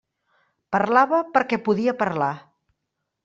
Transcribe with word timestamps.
Parlava 0.75 1.19
perquè 1.35 1.59
podia 1.67 1.95
parlar. 1.99 2.31